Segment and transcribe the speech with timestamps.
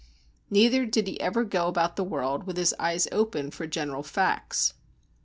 [0.49, 4.73] Neither did he ever go about the world with his eyes open for general facts.